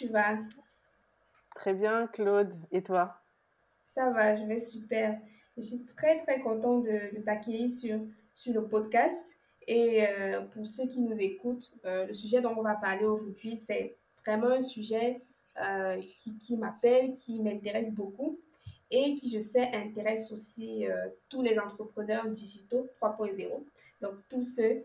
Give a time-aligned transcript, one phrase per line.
[0.00, 0.38] Tu vas?
[1.54, 3.20] Très bien Claude, et toi?
[3.94, 5.18] Ça va, je vais super.
[5.58, 8.00] Je suis très très contente de, t'accueillir sur,
[8.34, 9.18] sur le podcast.
[9.66, 13.56] Et euh, pour ceux qui nous écoutent, euh, le sujet dont on va parler aujourd'hui,
[13.56, 15.20] c'est vraiment un sujet
[15.62, 18.38] euh, qui, qui m'appelle, qui m'intéresse beaucoup
[18.90, 20.84] et qui, je sais, intéresse aussi
[21.28, 23.48] tous les entrepreneurs digitaux 3.0.
[24.00, 24.82] Donc, tous ceux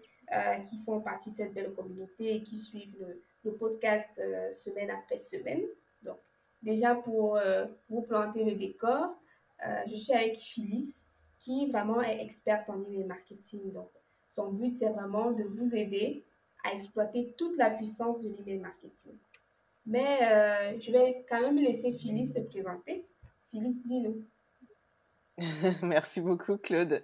[0.70, 4.22] qui font partie de cette belle communauté et qui suivent le, le podcast
[4.54, 5.62] semaine après semaine.
[6.02, 6.18] Donc,
[6.62, 7.40] déjà pour
[7.90, 9.16] vous planter le décor,
[9.88, 10.94] je suis avec Phyllis,
[11.40, 13.72] qui vraiment est experte en email marketing.
[13.72, 13.90] Donc,
[14.30, 16.26] son but, c'est vraiment de vous aider
[16.64, 19.14] à exploiter toute la puissance de l'email marketing.
[19.86, 23.06] Mais euh, je vais quand même laisser Phyllis se présenter.
[23.52, 24.24] Phyllis, dis-nous.
[25.84, 27.02] Merci beaucoup, Claude.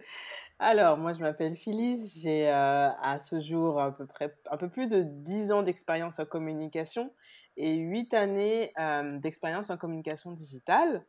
[0.63, 2.19] Alors, moi, je m'appelle Phyllis.
[2.21, 6.19] J'ai euh, à ce jour à peu près un peu plus de 10 ans d'expérience
[6.19, 7.11] en communication
[7.57, 11.03] et 8 années euh, d'expérience en communication digitale.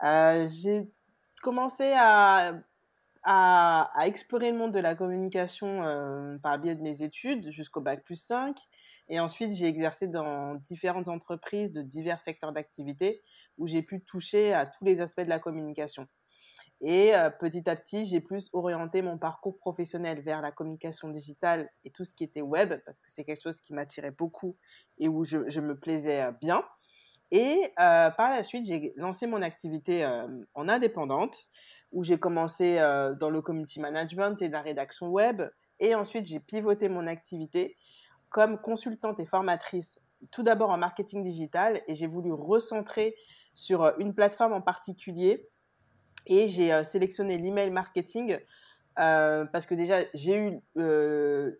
[0.00, 0.90] J'ai
[1.42, 2.54] commencé à
[4.06, 8.16] explorer le monde de la communication euh, par biais de mes études jusqu'au bac plus
[8.16, 8.56] 5.
[9.08, 13.22] Et ensuite, j'ai exercé dans différentes entreprises de divers secteurs d'activité
[13.58, 16.08] où j'ai pu toucher à tous les aspects de la communication.
[16.80, 21.70] Et euh, petit à petit, j'ai plus orienté mon parcours professionnel vers la communication digitale
[21.84, 24.56] et tout ce qui était web, parce que c'est quelque chose qui m'attirait beaucoup
[24.98, 26.64] et où je, me plaisais euh, bien.
[27.32, 30.06] Et par la suite, j'ai lancé mon activité
[30.54, 31.48] en indépendante
[31.92, 35.42] où j'ai commencé euh, dans le community management et la rédaction web.
[35.80, 37.76] Et ensuite, j'ai pivoté mon activité
[38.28, 39.98] comme consultante et formatrice,
[40.30, 43.14] tout d'abord en marketing digital, et j'ai voulu recentrer
[43.54, 45.48] sur euh, une plateforme en particulier.
[46.26, 48.38] Et j'ai euh, sélectionné l'email marketing
[48.96, 50.58] parce que déjà, j'ai eu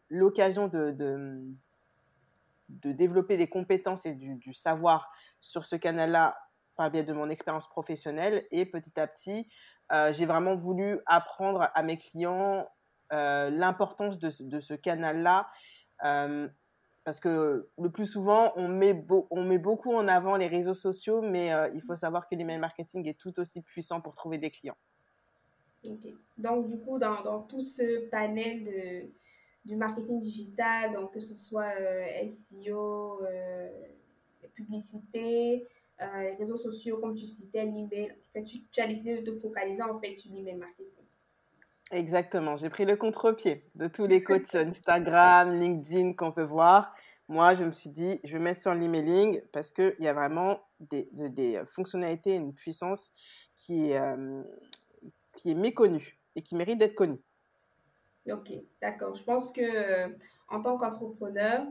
[0.08, 6.34] l'occasion de, de, développer des compétences et du, savoir sur ce canal-là
[6.76, 8.46] par le biais de mon expérience professionnelle.
[8.50, 9.48] Et petit à petit,
[9.92, 12.68] euh, j'ai vraiment voulu apprendre à mes clients
[13.12, 15.48] euh, l'importance de, ce canal-là.
[16.04, 16.48] Euh,
[17.06, 21.22] parce que le plus souvent, on met, on met beaucoup en avant les réseaux sociaux,
[21.22, 24.76] mais il faut savoir que l'email marketing est tout aussi puissant pour trouver des clients.
[26.36, 29.08] Donc, du coup, dans, dans tout ce panel de,
[29.64, 31.72] du marketing digital, donc que ce soit
[32.28, 33.22] SEO,
[34.56, 35.64] publicité,
[36.00, 38.10] euh, les réseaux sociaux, comme tu citais, l'email.
[38.10, 40.86] En fait, tu, as décidé de te focaliser en fait sur l'email marketing.
[41.92, 42.56] Exactement.
[42.56, 46.95] J'ai pris le contre-pied de tous les coachs Instagram, LinkedIn qu'on peut voir.
[47.28, 50.60] Moi, je me suis dit, je vais mettre sur l'emailing parce qu'il y a vraiment
[50.78, 53.10] des, des, fonctionnalités, une puissance
[53.54, 54.42] qui est, euh,
[55.36, 57.20] qui est méconnue et qui mérite d'être connue.
[58.30, 59.14] Ok, d'accord.
[59.16, 60.08] Je pense que euh,
[60.48, 61.66] en tant qu'entrepreneur,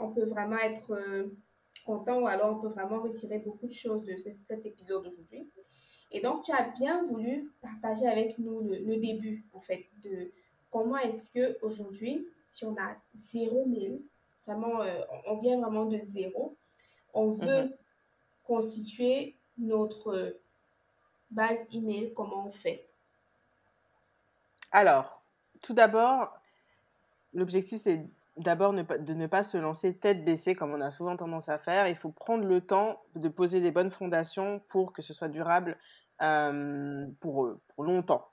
[0.00, 1.30] on peut vraiment être
[1.84, 5.50] content ou alors on peut vraiment retirer beaucoup de choses de cet, épisode aujourd'hui.
[6.10, 10.30] Et donc, tu as bien voulu partager avec nous le, début, en fait, de
[10.70, 14.00] comment est-ce que aujourd'hui, si on a zéro mail,
[14.46, 16.56] vraiment, euh, on vient vraiment de zéro,
[17.14, 17.72] on veut mhm.
[18.44, 20.36] constituer notre
[21.30, 22.86] base email, comment on fait
[24.70, 25.22] Alors,
[25.62, 26.32] tout d'abord,
[27.32, 31.48] l'objectif, c'est d'abord de ne pas se lancer tête baissée comme on a souvent tendance
[31.48, 31.86] à faire.
[31.88, 35.76] Il faut prendre le temps de poser des bonnes fondations pour que ce soit durable
[36.22, 38.31] euh, pour, pour longtemps.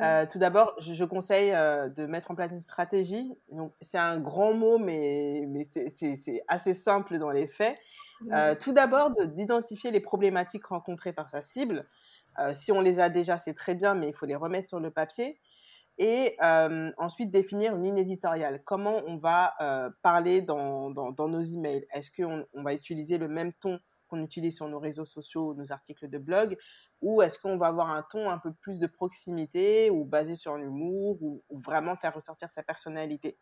[0.00, 3.34] Euh, tout d'abord, je, conseille euh, de mettre en place une stratégie.
[3.50, 7.76] Donc, c'est un grand mot, mais, mais c'est assez simple dans les faits.
[8.60, 11.86] tout d'abord, d'identifier les problématiques rencontrées par sa cible.
[12.52, 14.90] si on les a déjà, c'est très bien, mais il faut les remettre sur le
[14.90, 15.40] papier
[15.98, 16.36] et
[16.96, 18.62] ensuite définir une ligne éditoriale.
[18.64, 19.54] Comment on va
[20.02, 21.86] parler dans, dans, nos emails?
[21.92, 25.72] Est-ce qu'on on va utiliser le même ton qu'on utilise sur nos réseaux sociaux, nos
[25.72, 26.58] articles de blog,
[27.02, 30.56] ou est-ce qu'on va avoir un ton un peu plus de proximité ou basé sur
[30.56, 33.38] l'humour ou, vraiment faire ressortir sa personnalité?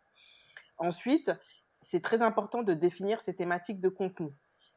[0.79, 1.33] Ensuite,
[1.81, 4.31] c'est très important de définir ces thématiques de contenu.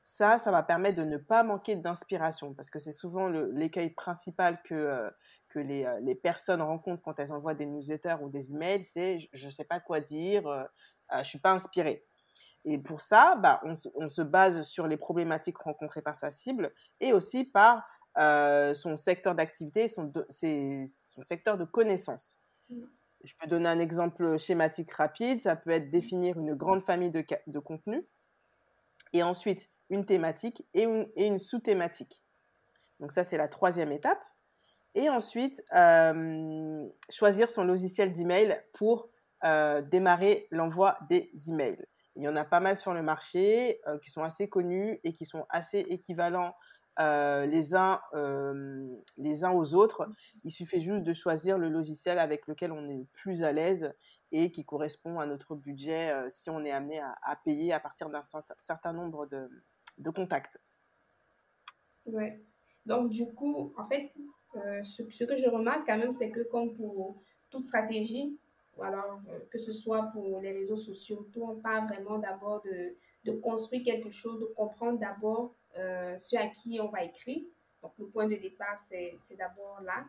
[0.03, 4.59] Ça, ça va permettre de ne pas manquer d'inspiration parce que c'est souvent l'écueil principal
[4.63, 5.09] que, euh,
[5.47, 9.19] que les, euh, les, personnes rencontrent quand elles envoient des newsletters ou des emails, c'est
[9.31, 10.43] je ne sais pas quoi dire,
[11.11, 12.03] je ne suis pas inspiré.
[12.65, 16.71] Et pour ça, bah, on, on, se base sur les problématiques rencontrées par sa cible
[16.99, 17.83] et aussi par
[18.17, 22.39] euh, son secteur d'activité, son, son secteur de connaissance.
[22.69, 22.83] Mmh.
[23.23, 25.41] Je peux donner un exemple schématique rapide.
[25.41, 28.03] Ça peut être définir une grande famille de, de contenus
[29.13, 32.23] et ensuite une thématique et une, et une sous-thématique.
[32.99, 34.23] Donc ça, c'est la troisième étape.
[34.95, 39.09] Et ensuite, euh, choisir son logiciel d'email pour
[39.43, 41.85] euh, démarrer l'envoi des emails.
[42.15, 45.13] Il y en a pas mal sur le marché euh, qui sont assez connus et
[45.13, 46.55] qui sont assez équivalents
[46.99, 50.09] euh, les, uns, euh, les uns aux autres.
[50.43, 53.93] Il suffit juste de choisir le logiciel avec lequel on est plus à l'aise
[54.31, 58.23] et qui correspond à notre budget si on est amené à, payer à partir d'un
[58.59, 59.49] certain nombre de,
[59.97, 60.59] de contacts.
[62.05, 62.41] Ouais.
[62.85, 64.11] Donc, du coup, en fait,
[64.83, 68.37] ce, ce, que je remarque quand même, c'est que comme pour toute stratégie,
[68.77, 72.95] ou alors que ce soit pour les réseaux sociaux, tout on parle vraiment d'abord de,
[73.25, 77.43] de construire quelque chose, de comprendre d'abord euh, ce à qui on va écrire.
[77.81, 80.05] Donc, le point de départ, c'est d'abord là.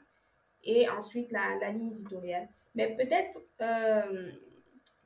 [0.65, 2.49] Et ensuite, la, la ligne éditoriale.
[2.75, 4.33] Mais peut-être, euh,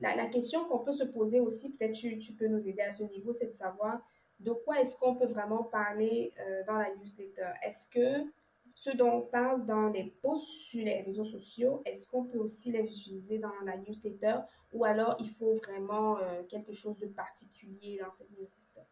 [0.00, 2.90] la, la, question qu'on peut se poser aussi, peut-être tu, tu, peux nous aider à
[2.90, 4.00] ce niveau, c'est de savoir
[4.40, 7.52] de quoi est-ce qu'on peut vraiment parler euh, dans la newsletter.
[7.62, 8.28] Est-ce que
[8.74, 12.70] ce dont on parle dans les posts sur les réseaux sociaux, est-ce qu'on peut aussi
[12.70, 14.40] les utiliser dans la newsletter?
[14.74, 16.18] Ou alors il faut vraiment
[16.50, 18.82] quelque chose de particulier dans cette newsletter?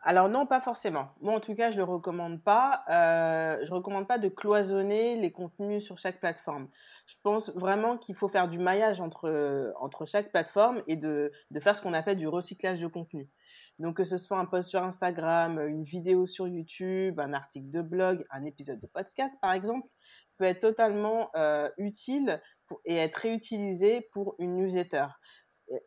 [0.00, 1.08] Alors non, pas forcément.
[1.20, 2.84] Moi, en tout cas, je ne le recommande pas.
[2.88, 6.68] Euh, je recommande pas de cloisonner les contenus sur chaque plateforme.
[7.06, 11.60] Je pense vraiment qu'il faut faire du maillage entre, entre chaque plateforme et de, de
[11.60, 13.28] faire ce qu'on appelle du recyclage de contenu.
[13.78, 17.82] Donc que ce soit un post sur Instagram, une vidéo sur YouTube, un article de
[17.82, 19.86] blog, un épisode de podcast par exemple,
[20.36, 25.06] peut être totalement euh, utile pour, et être réutilisé pour une newsletter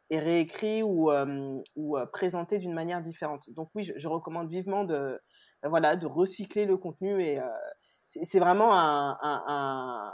[0.10, 3.50] et réécrit ou, euh, euh, présenté d'une manière différente.
[3.52, 5.20] Donc oui, je, recommande vivement de,
[5.64, 7.40] voilà, de recycler le contenu et
[8.06, 10.14] c'est vraiment un, un,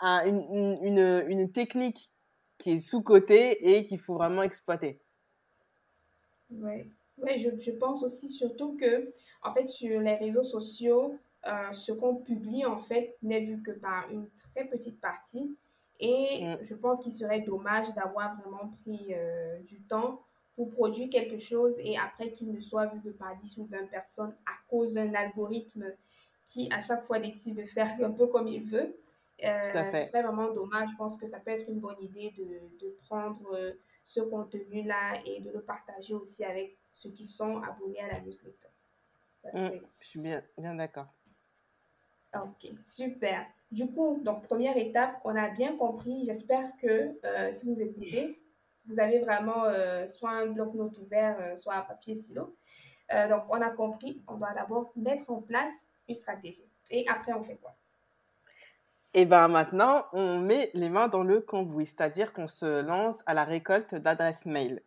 [0.00, 2.10] un, une, technique
[2.58, 5.00] qui est sous-cotée et qu'il faut vraiment exploiter.
[6.50, 9.12] Oui, ouais, je, pense aussi surtout que,
[9.42, 13.72] en fait, sur les réseaux sociaux, euh, ce qu'on publie, en fait, n'est vu que
[13.72, 15.56] par une très petite partie.
[16.00, 16.58] Et mm.
[16.62, 20.22] je pense qu'il serait dommage d'avoir vraiment pris euh, du temps
[20.54, 23.86] pour produire quelque chose et après qu'il ne soit vu que par 10 ou 20
[23.90, 25.92] personnes à cause d'un algorithme
[26.46, 28.96] qui, à chaque fois, décide de faire un peu comme il veut.
[29.44, 30.04] Euh, Tout à fait.
[30.04, 30.88] Ce serait vraiment dommage.
[30.92, 35.40] Je pense que ça peut être une bonne idée de, de prendre ce contenu-là et
[35.40, 38.68] de le partager aussi avec ceux qui sont abonnés à la newsletter.
[39.52, 41.08] Mmh, je suis bien, bien d'accord.
[42.42, 43.46] Ok, super.
[43.70, 46.24] Du coup, donc première étape, on a bien compris.
[46.24, 48.40] J'espère que euh, si vous écoutez,
[48.86, 52.54] vous avez vraiment euh, soit un bloc-notes ouvert, euh, soit un papier stylo.
[53.10, 55.72] donc, on a compris, on doit d'abord mettre en place
[56.08, 56.64] une stratégie.
[56.90, 57.74] Et après, on fait quoi?
[59.14, 63.32] Et bien maintenant, on met les mains dans le cambouis, c'est-à-dire qu'on se lance à
[63.32, 64.82] la récolte d'adresses mail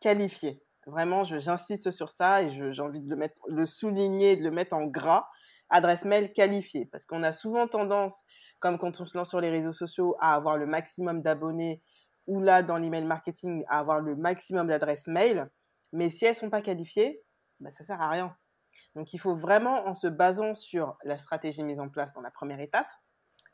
[0.00, 0.62] qualifiées.
[0.86, 4.74] Vraiment, j'insiste sur ça et j'ai envie de le, mettre, le souligner, de le mettre
[4.74, 5.28] en gras.
[5.72, 8.24] Adresse mail qualifiée, parce qu'on a souvent tendance,
[8.60, 11.82] comme quand on se lance sur les réseaux sociaux, à avoir le maximum d'abonnés
[12.26, 15.50] ou là, dans l'email marketing, à avoir le maximum d'adresses mail.
[15.92, 17.22] Mais si elles sont pas qualifiées,
[17.58, 18.36] ben, ça sert à rien.
[18.94, 22.30] Donc, il faut vraiment, en se basant sur la stratégie mise en place dans la
[22.30, 22.88] première étape,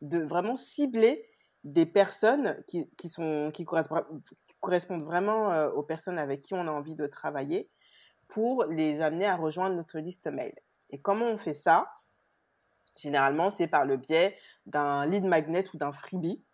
[0.00, 1.24] de vraiment cibler
[1.64, 6.70] des personnes qui, qui, sont, qui correspondent vraiment euh, aux personnes avec qui on a
[6.70, 7.70] envie de travailler
[8.28, 10.54] pour les amener à rejoindre notre liste mail.
[10.90, 11.90] Et comment on fait ça?
[12.98, 14.36] Généralement, c'est par le biais
[14.66, 16.44] d'un lead magnet ou d'un freebie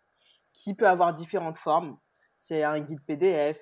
[0.53, 1.97] qui peut avoir différentes formes.
[2.37, 3.59] C'est un guide PDF,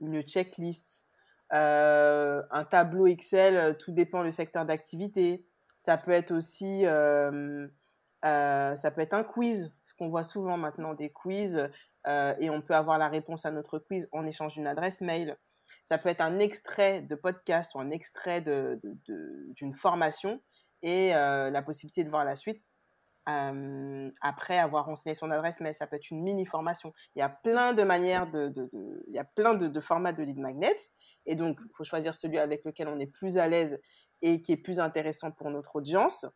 [0.00, 1.08] une checklist,
[1.52, 5.46] euh, un tableau Excel, tout dépend du secteur d'activité.
[5.76, 7.68] Ça peut être aussi euh,
[8.24, 11.68] euh, ça peut être un quiz, ce qu'on voit souvent maintenant, des quiz,
[12.06, 15.36] euh, et on peut avoir la réponse à notre quiz en échange d'une adresse mail.
[15.84, 20.40] Ça peut être un extrait de podcast ou un extrait d'une de, formation
[20.82, 22.64] et euh, la possibilité de voir la suite
[23.28, 25.74] euh, après avoir renseigné son adresse mail.
[25.74, 26.92] Ça peut être une mini formation.
[27.14, 28.52] Il y a plein de manières de,
[29.06, 30.76] il y a plein de, formats de lead magnet.
[31.26, 33.80] Et donc, il faut choisir celui avec lequel on est plus à l'aise
[34.22, 36.26] et qui est plus intéressant pour notre audience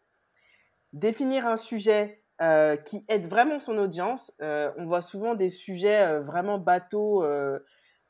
[0.93, 4.33] définir un sujet euh, qui aide vraiment son audience.
[4.41, 7.25] On voit souvent des sujets vraiment bateaux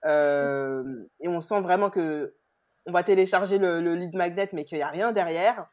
[0.04, 2.36] et on sent vraiment que
[2.86, 5.68] on va télécharger le, lead magnet mais qu'il n'y a rien derrière.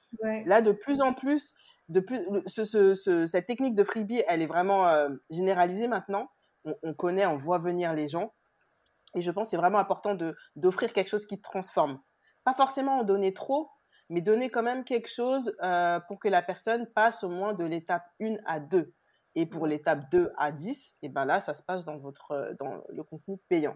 [0.46, 1.55] Là, de plus en plus,
[1.89, 6.27] de plus, ce, cette technique de freebie, elle est vraiment généralisée maintenant.
[6.65, 8.34] On, on, connaît, on voit venir les gens.
[9.15, 10.17] Et je pense que c'est vraiment important
[10.55, 12.00] d'offrir quelque chose qui transforme.
[12.43, 13.70] Pas forcément en donner trop,
[14.10, 17.63] mais donner quand même quelque chose euh, pour que la personne passe au moins de
[17.63, 18.93] l'étape 1 à 2.
[19.36, 22.84] Et pour l'étape 2 à 10, et ben là, ça se passe dans, votre, dans
[22.89, 23.75] le contenu payant.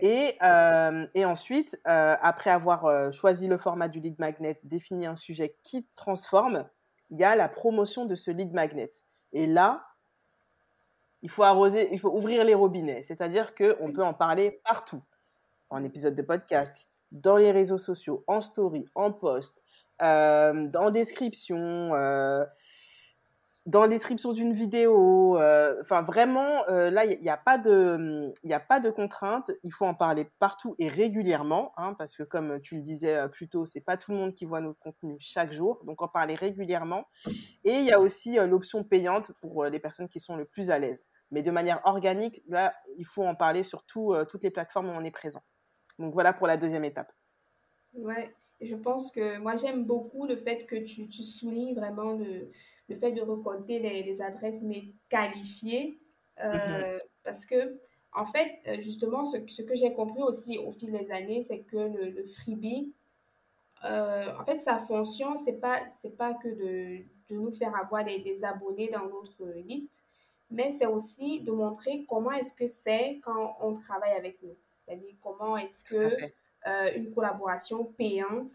[0.00, 5.16] Et, euh, et, ensuite, euh, après avoir choisi le format du lead magnet, défini un
[5.16, 6.68] sujet qui transforme,
[7.10, 8.90] il y a la promotion de ce lead magnet.
[9.32, 9.84] Et là,
[11.22, 13.02] il faut arroser, il faut ouvrir les robinets.
[13.02, 15.02] C'est-à-dire qu'on peut en parler partout.
[15.70, 16.72] En épisode de podcast,
[17.12, 19.62] dans les réseaux sociaux, en story, en post,
[20.02, 22.44] euh, en description, euh,
[23.68, 25.38] dans la description d'une vidéo.
[25.38, 29.50] Euh, enfin, vraiment, euh, là, il n'y a, pas de, il a pas de contrainte.
[29.62, 33.28] Il faut en parler partout et régulièrement, hein, parce que comme tu le disais euh,
[33.28, 35.84] plus tôt, c'est pas tout le monde qui voit notre contenu chaque jour.
[35.84, 37.04] Donc, en parler régulièrement.
[37.62, 40.78] Et il y a aussi l'option payante pour les personnes qui sont le plus à
[40.78, 41.04] l'aise.
[41.30, 45.04] Mais de manière organique, là, il faut en parler sur toutes les plateformes où on
[45.04, 45.42] est présent.
[45.98, 47.12] Donc, voilà pour la deuxième étape.
[47.92, 52.50] Ouais, je pense que moi, j'aime beaucoup le fait que tu, tu soulignes vraiment le
[52.88, 55.98] le fait de recompter les, adresses mais qualifiées.
[56.42, 56.98] Euh, mhm.
[57.24, 57.78] Parce que,
[58.14, 61.76] en fait, euh, justement, ce, que j'ai compris aussi au fil des années, c'est que
[61.76, 62.92] le, freebie,
[63.84, 68.04] euh, en fait, sa fonction, c'est pas, c'est pas que de, de, nous faire avoir
[68.04, 70.02] des, des, abonnés dans notre liste,
[70.50, 74.56] mais c'est aussi de montrer comment est-ce que c'est quand on travaille avec nous.
[74.76, 76.14] C'est-à-dire comment est-ce que
[76.96, 78.52] une collaboration payante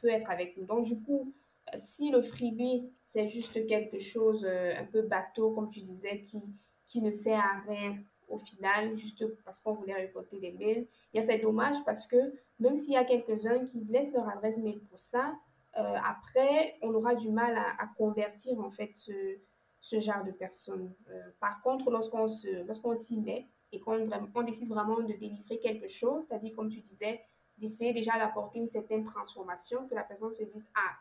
[0.00, 0.64] peut être avec nous.
[0.64, 1.32] Donc, du coup,
[1.76, 6.42] si le freebie, c'est juste quelque chose euh, un peu bateau, comme tu disais, qui,
[6.86, 7.98] qui ne sert à rien
[8.28, 12.76] au final, juste parce qu'on voulait récolter des mails, il c'est dommage parce que même
[12.76, 15.34] s'il y a quelques-uns qui laissent leur adresse mail pour ça,
[15.76, 19.12] euh, après, on aura du mal à, convertir en fait ce,
[19.80, 20.92] ce genre de personnes.
[21.10, 22.26] Euh, par contre, lorsqu'on
[22.66, 26.80] lorsqu'on s'y met et qu'on on décide vraiment de délivrer quelque chose, c'est-à-dire, comme tu
[26.80, 27.20] disais,
[27.58, 30.96] d'essayer déjà d'apporter une certaine transformation, que la personne se dise, ah,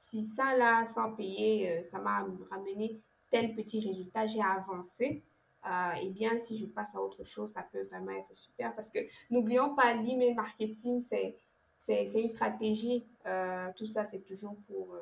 [0.00, 2.98] si ça là, sans payer, euh, ça m'a ramené
[3.30, 5.22] tel petit résultat, j'ai avancé,
[5.66, 8.90] euh, eh bien, si je passe à autre chose, ça peut vraiment être super parce
[8.90, 8.98] que
[9.30, 11.36] n'oublions pas, l'email marketing, c'est,
[11.76, 13.04] c'est, une stratégie.
[13.26, 14.96] Euh, tout ça, c'est toujours pour,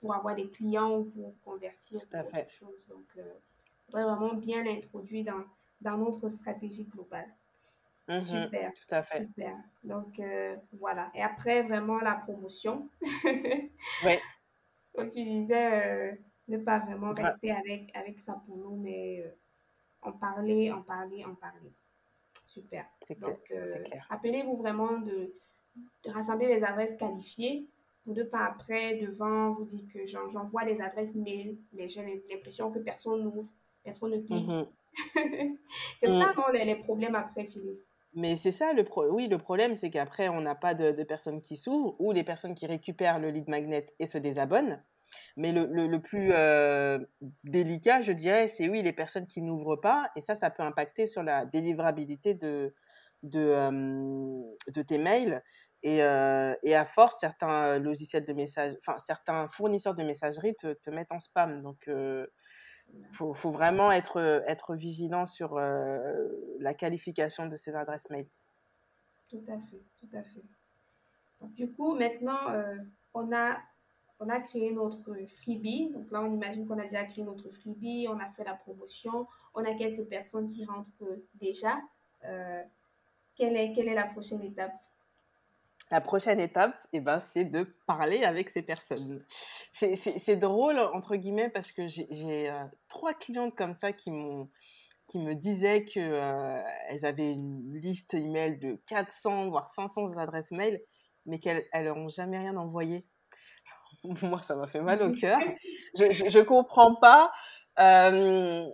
[0.00, 2.42] pour avoir des clients ou pour convertir tout à fait.
[2.42, 2.88] autre chose.
[2.88, 5.44] Donc, on faudrait vraiment bien l'introduire dans,
[5.80, 7.28] dans notre stratégie globale.
[8.08, 8.72] Mhm, super.
[8.74, 9.26] Tout à fait.
[9.26, 9.56] Super.
[9.84, 10.20] Donc,
[10.72, 11.12] voilà.
[11.14, 12.88] Et après, vraiment, la promotion.
[14.04, 14.18] oui
[14.94, 16.12] comme tu disais, euh,
[16.48, 19.30] ne pas vraiment rester avec, avec ça pour nous, mais euh,
[20.02, 21.72] en parler, en parler, en parler.
[22.46, 22.84] Super.
[23.20, 25.32] Donc, euh, appelez-vous vraiment de,
[26.04, 27.68] de, rassembler les adresses qualifiées
[28.04, 32.72] pour ne pas après, devant, vous dire que j'envoie des adresses mail, mais j'ai l'impression
[32.72, 33.48] que personne n'ouvre,
[33.84, 34.48] personne ne clique.
[34.48, 34.66] Mhm.
[35.98, 36.34] c'est ça, mm.
[36.36, 37.84] non, les, problèmes après, Phyllis.
[38.14, 41.40] Mais c'est ça le pro oui le problème c'est qu'après on n'a pas de, personnes
[41.40, 44.82] qui s'ouvrent ou les personnes qui récupèrent le lead magnet et se désabonnent.
[45.36, 46.98] Mais le, le, le plus euh,
[47.44, 51.06] délicat, je dirais, c'est oui les personnes qui n'ouvrent pas et ça ça peut impacter
[51.06, 52.74] sur la délivrabilité de
[53.22, 55.42] de, euh, de tes mails
[55.82, 60.72] et, euh, et à force certains logiciels de message enfin certains fournisseurs de messagerie te,
[60.74, 61.88] te mettent en spam donc
[63.12, 66.28] faut, faut vraiment être, être vigilant sur euh,
[66.58, 68.26] la qualification de ces adresses mail.
[69.28, 70.42] Tout à fait, tout à fait.
[71.54, 72.76] du coup, maintenant, euh,
[73.14, 73.58] on, a,
[74.18, 75.90] on a créé notre freebie.
[75.90, 79.26] Donc là, on imagine qu'on a déjà créé notre freebie, on a fait la promotion,
[79.54, 80.90] on a quelques personnes qui rentrent
[81.34, 81.80] déjà.
[82.24, 82.62] Euh,
[83.36, 84.74] quelle, est, quelle est la prochaine étape?
[85.90, 89.24] La prochaine étape, eh ben, c'est de parler avec ces personnes.
[89.72, 94.10] C'est drôle, entre guillemets, parce que j'ai euh, trois clientes comme ça qui
[95.08, 96.62] qui me disaient qu'elles euh,
[97.02, 100.80] avaient une liste email de 400 voire 500 adresses mail,
[101.26, 103.04] mais qu'elles n'ont jamais rien envoyé.
[104.22, 105.40] Moi, ça m'a fait mal au cœur.
[105.96, 106.04] Je,
[106.38, 107.32] ne comprends pas.
[107.80, 108.64] Euh,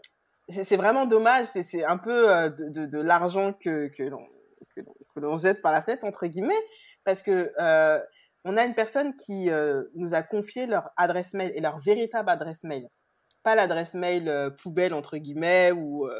[0.50, 1.46] c'est vraiment dommage.
[1.46, 4.02] C'est un peu de, de, l'argent que, que
[5.16, 6.52] l'on jette par la fenêtre, entre guillemets
[7.06, 8.00] parce que euh,
[8.44, 12.28] on a une personne qui euh, nous a confié leur adresse mail et leur véritable
[12.28, 12.88] adresse mail,
[13.44, 16.10] pas l'adresse mail euh, poubelle entre guillemets ou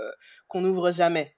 [0.46, 1.36] qu'on n'ouvre jamais.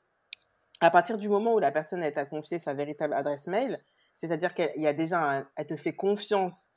[0.80, 3.82] À partir du moment où la personne t'a confié sa véritable adresse mail,
[4.14, 6.68] c'est-à-dire qu'elle y a déjà, elle te fait confiance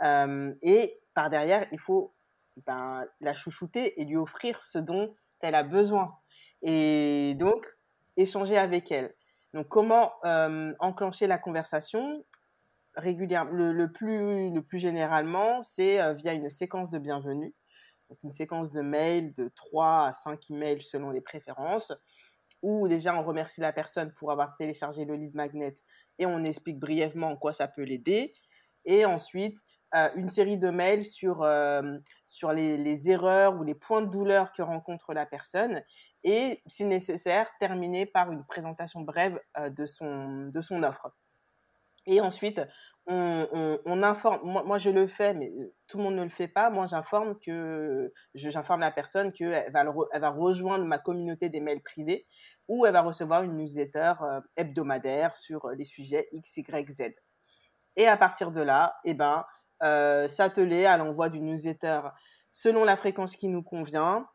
[0.00, 2.14] et par derrière, il faut
[2.64, 6.16] ben, la chouchouter et lui offrir ce dont elle a besoin.
[6.62, 7.66] Et donc,
[8.16, 9.14] échanger avec elle.
[9.54, 12.24] Donc, comment euh, enclencher la conversation
[12.94, 17.54] régulièrement le, plus, le plus généralement, c'est euh, via une séquence de bienvenue.
[18.24, 21.92] Une séquence de mails de 3 à 5 emails selon les préférences.
[22.62, 25.74] où déjà on remercie la personne pour avoir téléchargé le lead magnet
[26.18, 28.32] et on explique brièvement en quoi ça peut l'aider.
[28.84, 29.58] Et ensuite,
[30.16, 31.44] une série de mails sur,
[32.52, 35.82] les, erreurs ou les points de douleur que rencontre la personne
[36.24, 41.14] et, si nécessaire, terminer par une présentation brève de, son, de son offre.
[42.06, 42.60] Et ensuite,
[43.06, 45.50] on, informe, moi, je le fais, mais
[45.86, 46.70] tout le monde ne le fait pas.
[46.70, 51.82] Moi, j'informe que, j'informe la personne qu'elle va, elle va rejoindre ma communauté des mails
[51.82, 52.26] privés
[52.68, 54.14] où elle va recevoir une newsletter
[54.56, 57.14] hebdomadaire sur les sujets X, Y, Z.
[57.96, 59.44] Et à partir de là, eh ben,
[59.82, 62.00] euh, s'atteler à l'envoi d'une newsletter
[62.52, 64.26] selon la fréquence qui nous convient,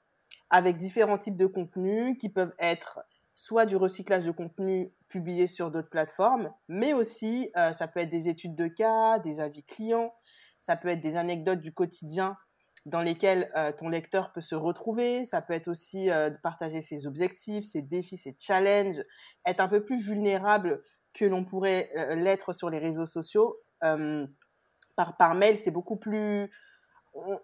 [0.56, 3.02] avec différents types de contenus qui peuvent être
[3.34, 8.10] soit du recyclage de contenu publié sur d'autres plateformes, mais aussi euh, ça peut être
[8.10, 10.16] des études de cas, des avis clients,
[10.62, 12.38] ça peut être des anecdotes du quotidien
[12.86, 17.06] dans lesquelles euh, ton lecteur peut se retrouver, ça peut être aussi de partager ses
[17.06, 19.04] objectifs, ses défis, ses challenges,
[19.46, 20.82] être un peu plus vulnérable
[21.14, 23.58] que l'on pourrait l'être sur les réseaux sociaux.
[23.82, 26.50] Par, par mail, c'est beaucoup plus...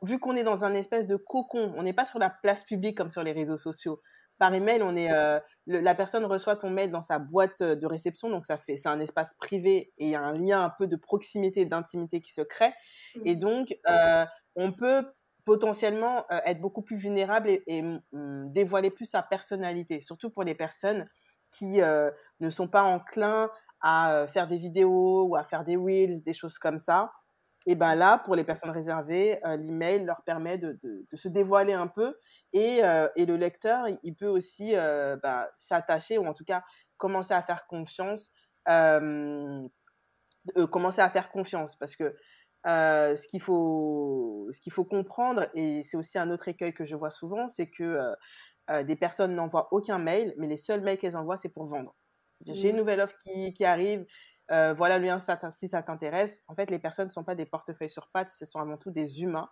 [0.02, 2.98] vu qu'on est dans un espèce de cocon, on n'est pas sur la place publique
[2.98, 4.02] comme sur les réseaux sociaux.
[4.38, 8.30] Par email, on est, euh, la personne reçoit ton mail dans sa boîte de réception,
[8.30, 10.88] donc ça fait, c'est un espace privé et il y a un lien un peu
[10.88, 12.74] de proximité, d'intimité qui se crée.
[13.16, 13.22] Mmh.
[13.26, 14.26] Et donc, euh,
[14.56, 15.06] on peut
[15.46, 21.08] potentiellement euh, être beaucoup plus vulnérable et, dévoiler plus sa personnalité, surtout pour les personnes
[21.52, 23.50] qui ne sont pas enclins
[23.82, 27.12] à faire des vidéos ou à faire des reels, des choses comme ça.
[27.68, 31.28] Et ben là, pour les personnes réservées, euh, l'email leur permet de, de, de, se
[31.28, 32.18] dévoiler un peu
[32.54, 36.64] et, euh, et le lecteur, il peut aussi euh, bah, s'attacher ou en tout cas
[36.98, 38.32] commencer à faire confiance,
[40.72, 42.16] commencer à faire confiance parce que
[42.66, 46.96] ce qu'il faut, ce qu'il faut comprendre et c'est aussi un autre écueil que je
[46.96, 48.16] vois souvent, c'est que
[48.84, 51.96] des personnes n'envoient aucun mail, mais les seuls mails qu'elles envoient c'est pour vendre.
[52.46, 52.80] J'ai une mmh.
[52.80, 54.06] nouvelle offre qui, qui arrive,
[54.52, 55.20] euh, voilà le lien
[55.52, 56.44] si ça t'intéresse.
[56.48, 58.92] En fait, les personnes ne sont pas des portefeuilles sur pattes, ce sont avant tout
[58.92, 59.50] des humains.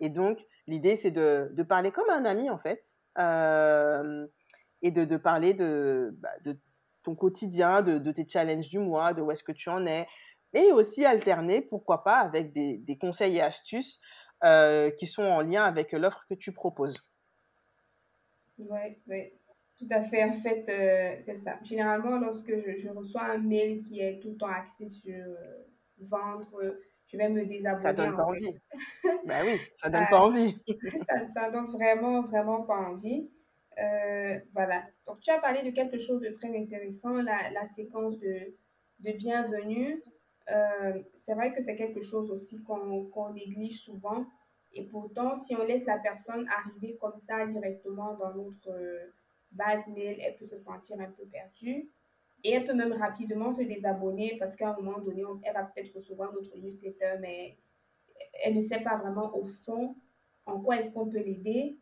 [0.00, 2.82] Et donc, l'idée, c'est de, parler comme un ami, en fait,
[3.18, 4.26] euh,
[4.82, 6.58] et de, parler bah, de,
[7.02, 10.06] ton quotidien, de, tes challenges du mois, de où est-ce que tu en es,
[10.52, 14.00] et aussi alterner, pourquoi pas, avec des, conseils et astuces
[14.44, 17.10] euh, qui sont en lien avec l'offre que tu proposes.
[18.58, 19.32] Oui, oui.
[19.78, 20.24] Tout à fait.
[20.24, 21.58] En fait, euh, c'est ça.
[21.62, 25.64] Généralement, lorsque je, reçois un mail qui est tout le temps axé sur euh,
[25.98, 27.82] vendre, je vais me désabonner.
[27.82, 28.54] Ça donne pas envie.
[29.26, 30.56] ben oui, ça donne pas envie.
[31.06, 33.28] ça, ça donne vraiment, vraiment pas envie.
[33.78, 34.82] Euh, voilà.
[35.06, 38.54] Donc, tu as parlé de quelque chose de très intéressant, la, la séquence de,
[39.00, 40.02] de bienvenue.
[41.16, 44.24] c'est vrai que c'est quelque chose aussi qu'on néglige souvent.
[44.72, 48.70] Et pourtant, si on laisse la personne arriver comme ça directement dans notre
[49.52, 51.88] base mail, elle peut se sentir un peu perdue.
[52.44, 55.94] Et elle peut même rapidement se désabonner parce qu'à un moment donné, elle va peut-être
[55.94, 57.56] recevoir notre newsletter, mais
[58.44, 59.96] elle ne sait pas vraiment au fond
[60.44, 61.76] en quoi est-ce qu'on peut l'aider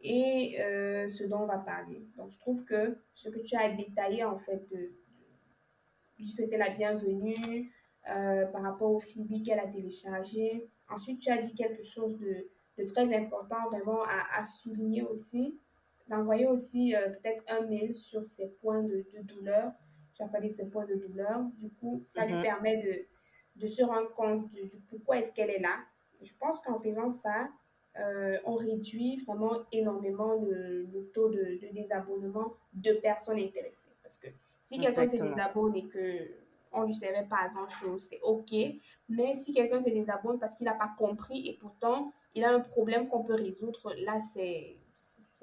[0.00, 2.06] et euh, ce dont on va parler.
[2.16, 4.92] Donc, je trouve que ce que tu as détaillé, en fait, de,
[6.18, 7.72] de souhaiter la bienvenue
[8.10, 10.68] euh, par rapport au Freebie qu'elle a téléchargé.
[10.90, 15.58] Ensuite, tu as dit quelque chose de, de très important, vraiment à, à souligner aussi
[16.08, 19.72] d'envoyer aussi euh, peut-être un mail sur ses points de, douleur.
[20.14, 21.40] Tu as parlé de ses points de douleur.
[21.58, 22.42] Du coup, ça lui mhm.
[22.42, 25.76] permet de, de se rendre compte du, pourquoi est-ce qu'elle est là.
[26.22, 27.48] Je pense qu'en faisant ça,
[27.98, 33.92] euh, on réduit vraiment énormément le, taux de, désabonnement de personnes intéressées.
[34.02, 34.28] Parce que
[34.62, 36.30] si quelqu'un se désabonne et que
[36.72, 38.52] on ne lui servait pas à grand-chose, c'est OK.
[39.08, 42.60] Mais si quelqu'un se désabonne parce qu'il n'a pas compris et pourtant il a un
[42.60, 44.76] problème qu'on peut résoudre, là, c'est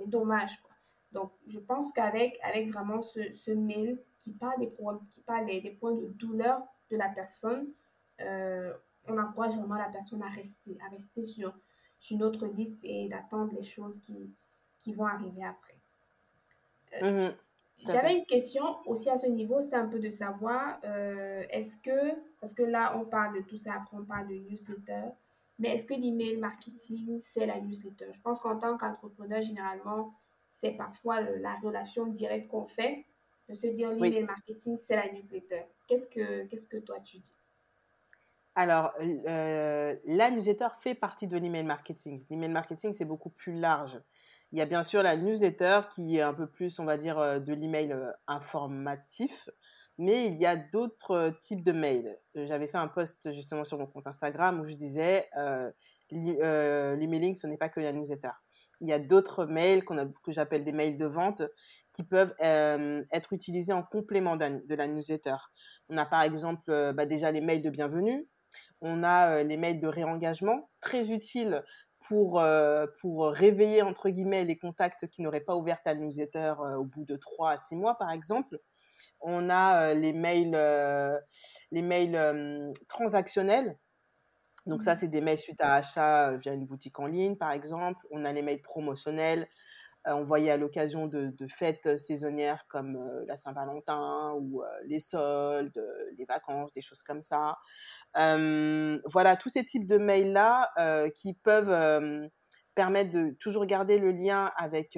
[0.01, 0.61] c'est dommage.
[0.61, 0.71] Quoi.
[1.11, 4.71] Donc, je pense qu'avec avec vraiment ce, ce, mail qui parle des,
[5.11, 7.67] qui parle des, points de douleur de la personne,
[8.21, 8.73] euh,
[9.07, 11.53] on encourage vraiment la personne à rester, à rester sur,
[11.99, 14.31] sur notre liste et d'attendre les choses qui,
[14.81, 15.75] qui vont arriver après.
[17.01, 17.35] Euh, mhm.
[17.87, 22.13] J'avais une question aussi à ce niveau, c'était un peu de savoir, euh, est-ce que,
[22.39, 25.05] parce que là on parle de tout ça, après on parle de newsletter,
[25.61, 28.07] mais est-ce que l'email marketing, c'est la newsletter?
[28.13, 30.15] Je pense qu'en tant qu'entrepreneur, généralement,
[30.49, 33.05] c'est parfois la relation directe qu'on fait
[33.47, 35.61] de se dire l'email marketing, c'est la newsletter.
[35.87, 37.33] Qu'est-ce que, qu'est-ce que toi tu dis?
[38.55, 42.23] Alors, euh, la newsletter fait partie de l'email marketing.
[42.31, 43.99] L'email marketing, c'est beaucoup plus large.
[44.51, 47.19] Il y a bien sûr la newsletter qui est un peu plus, on va dire,
[47.19, 49.47] euh, de l'email euh, informatif
[50.01, 52.17] mais il y a d'autres types de mails.
[52.33, 55.71] J'avais fait un post justement sur mon compte Instagram où je disais euh,
[56.09, 58.31] l'emailing, ce n'est pas que la newsletter.
[58.79, 61.43] il y a d'autres mails que j'appelle des mails de vente
[61.93, 65.35] qui peuvent être utilisés en complément de la newsletter.
[65.87, 68.27] On a par exemple bah, déjà les mails de bienvenue,
[68.81, 71.63] on a les mails de réengagement, très utiles
[71.99, 72.41] pour,
[73.01, 77.17] pour réveiller entre guillemets les contacts qui n'auraient pas ouvert ta newsletter au bout de
[77.17, 78.59] 3 à 6 mois par exemple.
[79.21, 80.57] On a les mails,
[81.71, 83.77] les mails transactionnels.
[84.67, 84.97] Donc ça, mmh.
[84.97, 88.05] c'est des mails suite à achat via une boutique en ligne, par exemple.
[88.11, 89.47] On a les mails promotionnels
[90.05, 95.79] envoyés à l'occasion de, fêtes saisonnières comme la Saint-Valentin ou les soldes,
[96.17, 97.57] les vacances, des choses comme ça.
[98.15, 102.29] voilà, tous ces types de mails-là qui peuvent
[102.73, 104.97] permettre de toujours garder le lien avec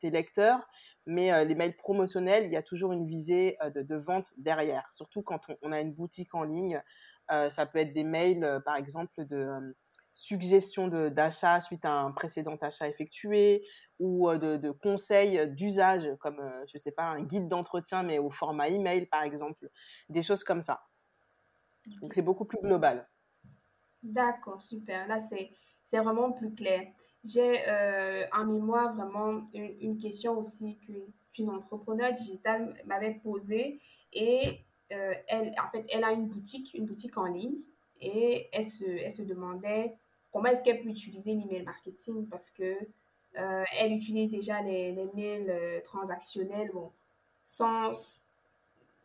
[0.00, 0.60] tes lecteurs,
[1.06, 5.40] mais les mails promotionnels, il y a toujours une visée de, vente derrière, surtout quand
[5.62, 6.80] on, a une boutique en ligne.
[7.28, 9.74] ça peut être des mails, par exemple, de
[10.14, 13.66] suggestions d'achat suite à un précédent achat effectué
[13.98, 18.68] ou de, conseils d'usage comme, je ne sais pas, un guide d'entretien mais au format
[18.68, 19.70] email par exemple,
[20.08, 20.80] des choses comme ça.
[22.00, 23.08] Donc c'est beaucoup plus global.
[24.02, 25.06] D'accord, super.
[25.08, 26.82] Là, c'est vraiment plus clair.
[27.26, 27.60] J'ai
[28.32, 30.78] en mémoire vraiment une, question aussi
[31.32, 33.80] qu'une entrepreneur digitale m'avait posée
[34.12, 37.56] et elle, en fait, elle a une boutique, une boutique en ligne
[38.00, 39.94] et elle se, elle se demandait
[40.32, 42.76] comment est-ce qu'elle peut utiliser l'email marketing parce que
[43.38, 46.90] euh, elle utilise déjà les, les mails euh, transactionnels, bon,
[47.44, 47.92] sans,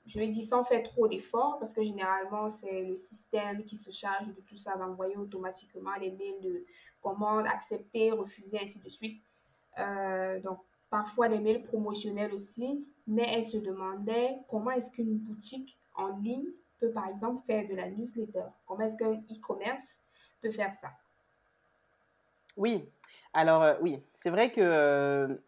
[0.06, 3.92] je vais dire sans faire trop d'efforts, parce que généralement, c'est le système qui se
[3.92, 6.66] charge de tout ça, d'envoyer automatiquement les mails de
[7.02, 9.22] commande, accepter, refuser, ainsi de suite.
[9.78, 10.60] Euh, donc,
[10.90, 16.50] parfois les mails promotionnels aussi, mais elle se demandait comment est-ce qu'une boutique en ligne
[16.80, 18.46] peut, par exemple, faire de la newsletter?
[18.66, 20.00] Comment est-ce qu'un e-commerce
[20.42, 20.90] peut faire ça?
[22.58, 22.84] Oui,
[23.34, 25.42] alors oui, c'est vrai que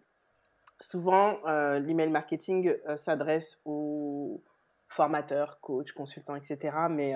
[0.83, 1.39] souvent
[1.79, 4.43] l'email marketing s'adresse aux
[4.87, 6.75] formateurs, coachs, consultants, etc.
[6.89, 7.15] Mais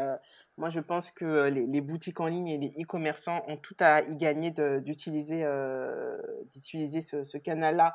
[0.57, 4.15] moi, je pense que les, boutiques en ligne et les e-commerçants ont tout à y
[4.15, 4.51] gagner
[4.81, 5.41] d'utiliser
[7.01, 7.93] ce, ce canal-là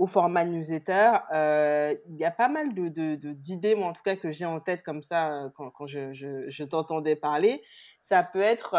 [0.00, 1.12] au format newsletter.
[2.08, 2.88] Il y a pas mal de,
[3.34, 7.62] d'idées, moi en tout cas, que j'ai en tête comme ça quand, je t'entendais parler.
[8.00, 8.76] Ça peut être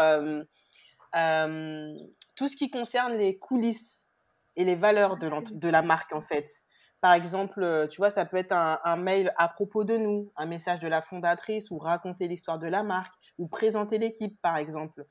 [2.34, 4.08] tout ce qui concerne les coulisses
[4.56, 6.64] et les valeurs de, de la marque, en fait.
[7.02, 10.46] Par exemple, euh, tu vois, ça peut être un, mail à propos de nous, un
[10.46, 15.04] message de la fondatrice ou raconter l'histoire de la marque ou présenter l'équipe, par exemple.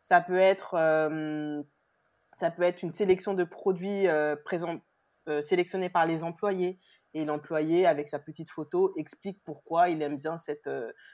[0.00, 1.62] Ça peut être, euh,
[2.32, 4.80] ça peut être une sélection de produits euh, présent,
[5.40, 6.78] sélectionnés par les employés
[7.12, 10.70] et l'employé avec sa petite photo explique pourquoi il aime bien cette,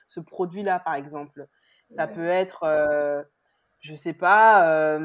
[0.06, 1.46] ce produit-là, par exemple.
[1.88, 2.66] Ça peut être
[3.80, 4.98] je sais pas,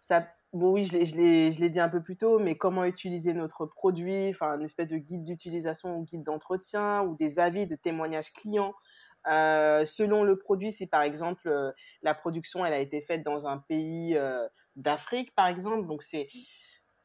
[0.00, 4.30] ça, bon oui, je l'ai dit un peu plus tôt, mais comment utiliser notre produit,
[4.30, 8.74] enfin une espèce de guide d'utilisation ou guide d'entretien ou des avis de témoignages clients.
[9.26, 14.16] selon le produit, si par exemple la production elle a été faite dans un pays
[14.76, 16.28] d'Afrique par exemple, donc c'est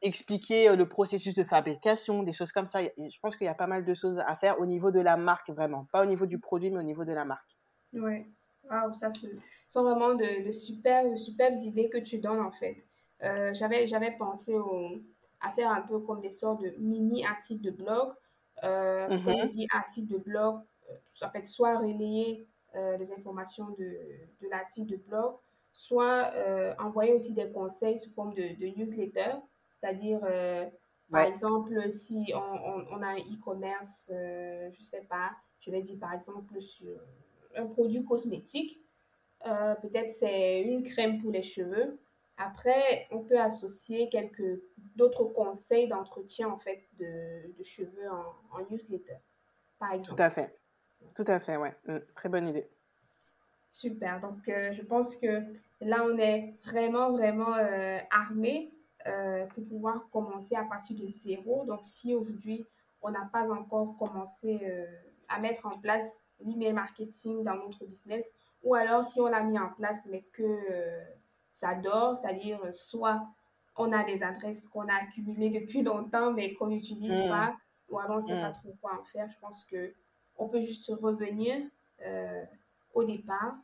[0.02, 2.82] expliquer le processus de fabrication, des choses comme ça.
[2.82, 5.16] Je pense qu'il y a pas mal de choses à faire au niveau de la
[5.16, 7.58] marque vraiment, pas au niveau du produit mais au niveau de la marque.
[7.92, 8.26] Ouais,
[8.70, 9.28] wow, ça c'est
[9.68, 12.84] sont vraiment de, de super, superbes idées que tu donnes en fait.
[13.22, 15.00] Euh, j'avais, j'avais pensé au,
[15.40, 18.12] à faire un peu comme des sortes de mini articles de blog.
[18.62, 23.70] Euh, mm Comme on dit articles de blog, euh, fait, soit relayer euh, les informations
[23.70, 23.98] de,
[24.40, 25.34] de l'article de blog,
[25.72, 26.32] soit
[26.78, 29.34] envoyer aussi des conseils sous forme de, de newsletter.
[29.80, 30.20] C'est-à-dire,
[31.10, 35.30] par exemple, si on, on, a un e-commerce, je sais pas,
[35.60, 36.90] je vais dire par exemple sur
[37.54, 38.80] un produit cosmétique,
[39.46, 41.98] euh, peut-être c'est une crème pour les cheveux.
[42.42, 44.60] Après, on peut associer quelques
[44.96, 49.16] d'autres conseils d'entretien en fait de, de cheveux en, en, newsletter,
[49.78, 50.16] par exemple.
[50.16, 50.56] Tout à fait.
[51.14, 51.74] Tout à fait, ouais.
[51.86, 52.68] Mm, très bonne idée.
[53.70, 54.20] Super.
[54.20, 55.42] Donc, euh, je pense que
[55.80, 58.72] là, on est vraiment, vraiment euh, armé
[59.54, 61.64] pour pouvoir commencer à partir de zéro.
[61.64, 62.66] Donc, si aujourd'hui,
[63.00, 64.60] on n'a pas encore commencé
[65.26, 69.58] à mettre en place l'email marketing dans notre business, ou alors, si on l'a mis
[69.58, 71.04] en place, mais que euh,
[71.52, 73.26] ça dort, c'est-à-dire soit
[73.76, 77.28] on a des adresses qu'on a accumulées depuis longtemps, mais qu'on n'utilise mm.
[77.28, 77.56] pas,
[77.88, 78.54] ou alors on ne sait pas mm.
[78.54, 79.28] trop quoi en faire.
[79.28, 79.94] Je pense que
[80.36, 81.56] on peut juste revenir
[82.04, 82.44] euh,
[82.94, 83.56] au départ.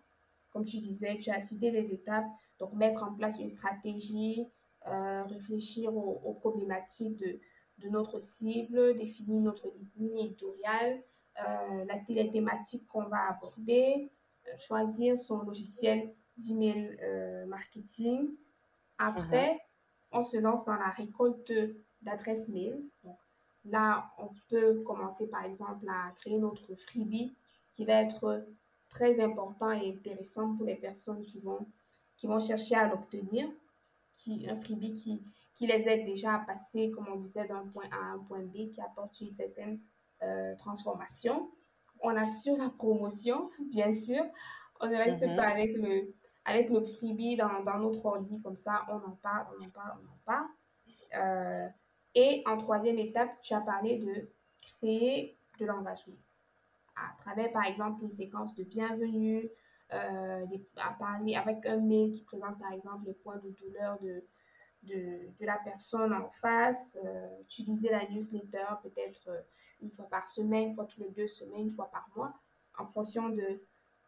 [0.52, 2.26] Comme tu disais, tu as cité les étapes.
[2.58, 4.46] Donc, mettre en place une stratégie,
[4.86, 7.38] euh, réfléchir aux, problématiques de,
[7.78, 11.02] de, notre cible, définir notre ligne éditoriale,
[11.36, 14.10] la, les thématiques qu'on va aborder,
[14.58, 18.30] choisir son logiciel d'email euh, marketing.
[18.98, 19.60] Après,
[20.12, 21.52] on se lance dans la récolte
[22.02, 22.80] d'adresses mail.
[23.04, 23.18] Donc,
[23.64, 27.34] là, on peut commencer par exemple à créer notre freebie
[27.74, 28.46] qui va être
[28.88, 31.66] très important et intéressant pour les personnes qui vont,
[32.16, 33.48] qui vont chercher à l'obtenir.
[34.16, 35.22] Qui, un freebie qui,
[35.56, 38.40] qui les aide déjà à passer, comme on disait, d'un point A à un point
[38.40, 39.78] B, qui apporte une certaine
[40.22, 41.50] euh, transformation.
[42.00, 44.24] On assure la promotion, bien sûr.
[44.80, 45.36] On ne reste Mhm.
[45.36, 46.14] pas avec le,
[46.46, 49.98] avec le freebie dans, dans notre ordi, comme ça, on en parle, on en parle,
[50.00, 50.46] on en parle.
[51.14, 51.68] Euh,
[52.14, 54.28] et en troisième étape, tu as parlé de
[54.62, 56.14] créer de l'engagement
[56.94, 59.50] à travers, par exemple, une séquence de bienvenue,
[59.92, 64.24] euh, à parler avec un mail qui présente, par exemple, les points de douleur de,
[64.84, 69.44] de, de la personne en face, euh, utiliser la newsletter peut-être
[69.82, 72.32] une fois par semaine, une fois toutes les deux semaines, une fois par mois,
[72.78, 73.60] en fonction de,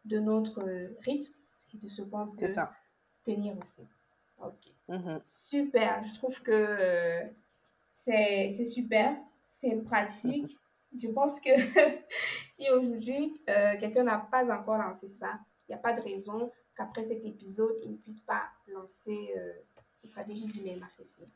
[0.05, 0.63] de notre
[1.01, 1.33] rythme
[1.73, 2.71] et de ce qu'on C'est peut ça.
[3.23, 3.81] tenir aussi.
[4.41, 4.71] Ok.
[4.87, 5.21] Mhm.
[5.25, 7.23] Super, je trouve que euh,
[7.93, 9.15] c'est c'est super,
[9.55, 10.57] c'est pratique.
[10.97, 11.49] Je pense que
[12.51, 16.51] si aujourd'hui euh, quelqu'un n'a pas encore lancé ça, il n'y a pas de raison
[16.75, 19.53] qu'après cet épisode, il ne puisse pas lancer euh,
[20.03, 21.27] une stratégie du mail marketing.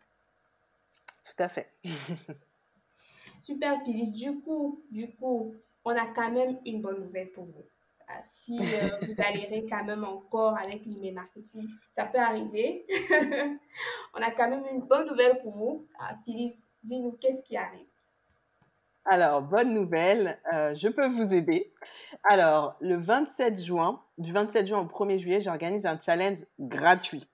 [1.24, 1.70] Tout à fait.
[3.42, 4.12] Super, Phyllis.
[4.12, 5.54] Du coup, du coup,
[5.86, 7.66] on a quand même une bonne nouvelle pour vous.
[8.24, 12.86] Si euh, vous galérez quand même encore avec l'email marketing, ça peut arriver.
[14.14, 15.88] on a quand même une bonne nouvelle pour vous.
[16.00, 17.86] Ah, Phyllis, dis-nous qu'est-ce qui arrive?
[19.06, 21.74] Alors, bonne nouvelle, euh, je peux vous aider.
[22.24, 27.28] Alors, le 27 juin, du 27 juin au 1er juillet, j'organise un challenge gratuit.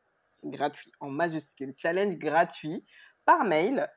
[0.43, 1.73] Gratuit, en majuscule.
[1.77, 2.83] Challenge gratuit
[3.23, 3.87] par mail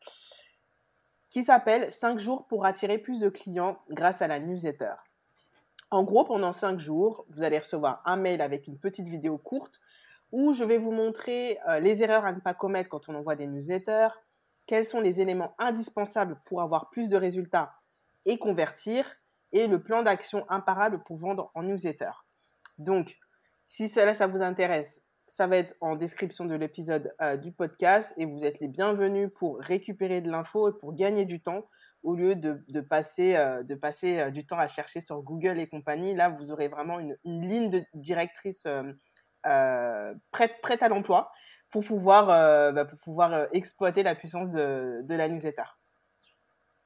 [1.31, 4.93] qui s'appelle 5 jours pour attirer plus de clients grâce à la newsletter.
[5.93, 9.79] En gros, pendant 5 jours, vous allez recevoir un mail avec une petite vidéo courte
[10.33, 13.37] où je vais vous montrer euh, les erreurs à ne pas commettre quand on envoie
[13.37, 14.09] des newsletters,
[14.65, 17.75] quels sont les éléments indispensables pour avoir plus de résultats
[18.25, 19.05] et convertir,
[19.53, 22.13] et le plan d'action imparable pour vendre en newsletter.
[22.79, 23.19] Donc,
[23.67, 28.15] si cela, ça vous intéresse, ça va être en description de l'épisode euh, du podcast
[28.17, 31.67] et vous êtes les bienvenus pour récupérer de l'info et pour gagner du temps
[32.03, 35.69] au lieu de, passer, euh, de passer euh, du temps à chercher sur Google et
[35.69, 36.15] compagnie.
[36.15, 38.93] Là, vous aurez vraiment une, ligne de directrice euh,
[39.47, 41.33] euh, prête, prête à l'emploi
[41.71, 45.65] pour pouvoir, euh, bah, pour pouvoir euh, exploiter la puissance de, la newsletter.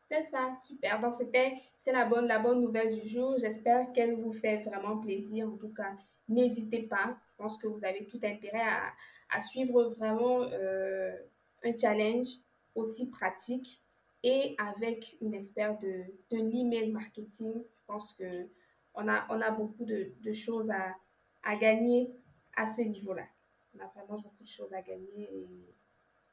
[0.08, 1.00] C'est ça, super.
[1.00, 3.34] Donc, c'était, c'est la bonne, la bonne nouvelle du jour.
[3.38, 5.48] J'espère qu'elle vous fait vraiment plaisir.
[5.48, 5.92] En tout cas,
[6.28, 7.16] n'hésitez pas.
[7.32, 11.12] Je pense que vous avez tout intérêt à, à suivre vraiment euh,
[11.64, 12.28] un challenge
[12.76, 13.82] aussi pratique
[14.22, 17.52] et avec une experte de, de l'email marketing.
[17.54, 18.46] Je pense que
[18.94, 20.94] on a, on a beaucoup de, de choses à,
[21.42, 22.10] à gagner
[22.56, 23.26] à ce niveau-là.
[23.76, 25.28] On a vraiment beaucoup de choses à gagner.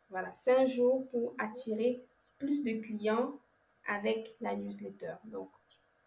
[0.09, 2.01] Voilà, c'est un jour pour attirer
[2.37, 3.37] plus de clients
[3.85, 5.15] avec la newsletter.
[5.25, 5.49] Donc,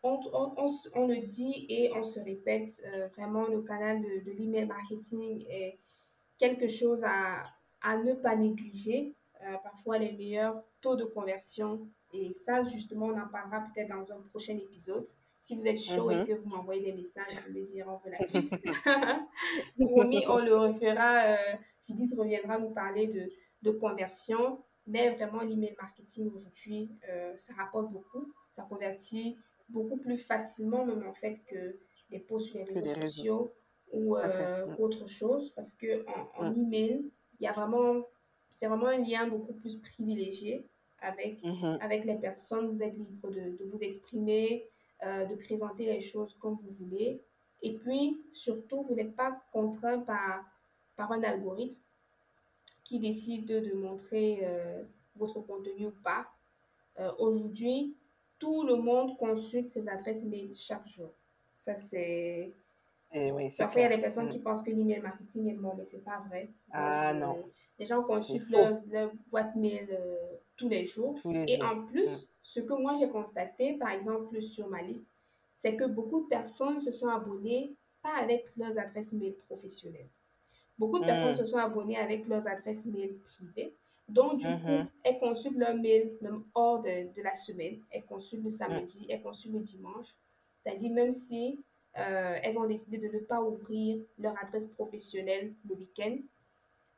[0.03, 4.25] on, on, on, on le dit et on se répète, euh, vraiment, le canal de,
[4.25, 5.77] de l'email marketing est
[6.39, 7.45] quelque chose à,
[7.83, 9.12] à ne pas négliger.
[9.47, 11.87] Euh, parfois, les meilleurs taux de conversion.
[12.13, 15.07] Et ça, justement, on en parlera peut-être dans un prochain épisode.
[15.45, 16.21] Si vous êtes chaud Mhm.
[16.21, 18.51] et que vous m'envoyez des messages, je me dire on veut la suite.
[19.79, 21.23] Promis, on le refera.
[21.35, 21.37] Euh,
[21.87, 23.31] Phyllis reviendra nous parler de,
[23.63, 24.59] de conversion.
[24.89, 28.33] Mais vraiment, l'email marketing aujourd'hui, euh, ça rapporte beaucoup.
[28.55, 29.37] Ça convertit
[29.69, 31.77] beaucoup plus facilement, même en fait, que
[32.11, 33.53] les posts sur les réseaux sociaux
[33.93, 34.77] ou euh, Mm.
[34.81, 35.51] autre chose.
[35.55, 36.57] Parce que en, en Mm.
[36.65, 38.05] email, il y a vraiment,
[38.51, 40.65] c'est vraiment un lien beaucoup plus privilégié
[41.01, 41.79] avec Mhm.
[41.81, 44.67] avec les personnes, vous êtes libre de, de vous exprimer,
[45.05, 47.21] euh, de présenter les choses comme vous voulez.
[47.63, 50.45] Et puis, surtout, vous n'êtes pas contraint par,
[50.97, 51.81] par un algorithme
[52.85, 54.83] qui décide de montrer euh,
[55.17, 56.27] votre contenu ou pas.
[56.99, 57.95] Euh, Aujourd'hui,
[58.39, 61.11] tout le monde consulte ses adresses mail chaque jour.
[61.59, 62.53] Ça, c'est...
[63.13, 64.31] Et oui, Parfois, il y a des personnes Mm.
[64.31, 66.49] qui pensent que l'email marketing est mort, mais c'est pas vrai.
[66.73, 67.45] Ah non,
[67.79, 70.17] Les gens consultent leur, leur boîte mail euh,
[70.57, 71.15] tous les jours.
[71.21, 71.67] tous les Et jours.
[71.71, 75.07] en plus, ce que moi j'ai constaté, par exemple, sur ma liste,
[75.55, 80.09] c'est que beaucoup de personnes se sont abonnées pas avec leurs adresses mail professionnelles.
[80.79, 81.37] Beaucoup de personnes Mm.
[81.39, 83.75] se sont abonnées avec leurs adresses mail privées.
[84.09, 84.59] Donc, du Mhm.
[84.85, 87.81] coup, elles consultent leur mail même hors de, de la semaine.
[87.91, 90.15] Elles consultent le samedi, elles consultent le dimanche.
[90.62, 91.65] C'est-à-dire, même si
[91.99, 96.17] euh, elles ont décidé de ne pas ouvrir leur adresse professionnelle le week-end,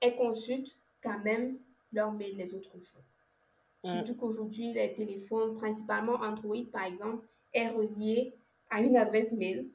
[0.00, 1.58] elles consultent quand même
[1.92, 3.02] leur mail les autres jours.
[3.84, 3.88] Mm.
[3.96, 8.34] Surtout qu'aujourd'hui, les téléphones, principalement Android par exemple, est relié
[8.70, 9.68] à une adresse mail.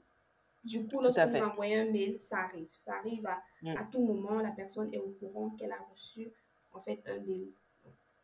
[0.64, 2.68] Du coup, lorsque vous envoyez un mail, ça arrive.
[2.74, 3.78] Ça arrive à, Mm.
[3.78, 4.40] à tout moment.
[4.40, 6.30] La personne est au courant qu'elle a reçu
[6.74, 7.48] en fait un mail.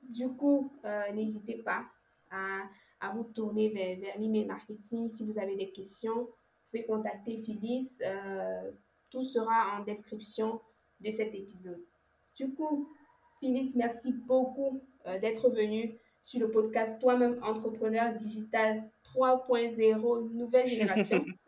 [0.02, 0.72] Du coup,
[1.14, 1.86] n'hésitez pas
[2.32, 2.62] à,
[3.02, 6.24] à, vous tourner vers, vers l'email marketing si vous avez des questions.
[6.24, 6.32] Vous
[6.72, 7.98] pouvez contacter Phyllis.
[9.10, 10.62] tout sera en description
[11.00, 11.84] de cet épisode.
[12.40, 12.88] Du coup,
[13.40, 14.82] Phyllis, merci beaucoup
[15.22, 21.26] d'être venue sur le podcast Toi-même entrepreneur digital 3.0, nouvelle génération.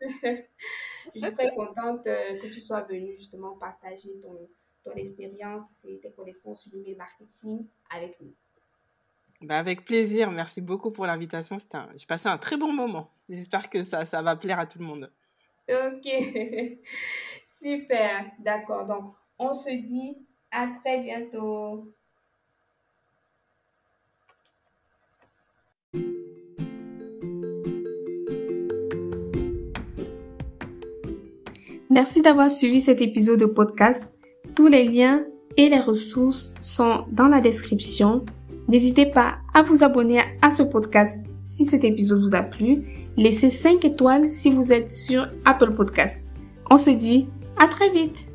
[1.14, 4.48] Je suis très contente euh, que tu sois venue justement partager ton,
[4.84, 8.32] ton expérience et tes connaissances sur l'email marketing avec nous.
[9.42, 11.56] Bah avec plaisir, merci beaucoup pour l'invitation.
[11.72, 11.88] Un...
[11.96, 13.10] J'ai passé un très bon moment.
[13.28, 15.12] J'espère que ça, ça va plaire à tout le monde.
[15.68, 16.06] Ok,
[17.46, 18.86] super, d'accord.
[18.86, 21.92] Donc, on se dit à très bientôt.
[31.90, 34.10] Merci d'avoir suivi cet épisode de podcast.
[34.54, 35.24] Tous les liens
[35.58, 38.24] et les ressources sont dans la description.
[38.68, 42.84] N'hésitez pas à vous abonner à ce podcast si cet épisode vous a plu.
[43.18, 46.18] Laissez 5 étoiles si vous êtes sur Apple Podcast.
[46.70, 47.26] On se dit
[47.58, 48.31] à très vite.